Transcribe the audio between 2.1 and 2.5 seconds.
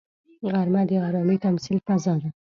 ده